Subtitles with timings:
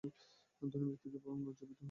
[0.61, 1.79] ধনী ব্যক্তিদের বরং লজ্জিত হওয়া উচিত।